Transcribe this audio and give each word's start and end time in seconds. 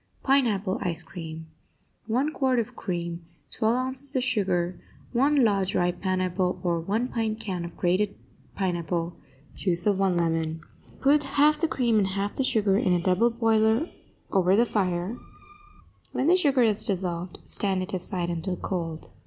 PINEAPPLE 0.23 0.79
ICE 0.81 1.03
CREAM 1.03 1.45
1 2.07 2.31
quart 2.31 2.57
of 2.57 2.75
cream 2.75 3.23
12 3.51 3.75
ounces 3.75 4.15
of 4.15 4.23
sugar 4.23 4.81
1 5.11 5.43
large 5.45 5.75
ripe 5.75 6.01
pineapple 6.01 6.59
or 6.63 6.79
1 6.79 7.09
pint 7.09 7.39
can 7.39 7.63
of 7.63 7.77
grated 7.77 8.15
pineapple 8.55 9.15
Juice 9.53 9.85
of 9.85 9.99
one 9.99 10.17
lemon 10.17 10.61
Put 11.01 11.21
half 11.21 11.59
the 11.59 11.67
cream 11.67 11.99
and 11.99 12.07
half 12.07 12.33
the 12.33 12.43
sugar 12.43 12.79
in 12.79 12.93
a 12.93 12.99
double 12.99 13.29
boiler 13.29 13.91
over 14.31 14.55
the 14.55 14.65
fire; 14.65 15.19
when 16.13 16.25
the 16.25 16.35
sugar 16.35 16.63
is 16.63 16.83
dissolved, 16.83 17.37
stand 17.45 17.83
it 17.83 17.93
aside 17.93 18.31
until 18.31 18.57
cold. 18.57 19.11